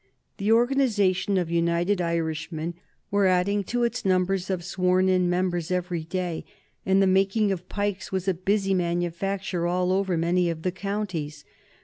[0.37, 2.73] The organization of United Irishmen
[3.11, 6.43] was adding to its numbers of sworn in members every day,
[6.87, 11.45] and the making of pikes was a busy manufacture all over many of the counties.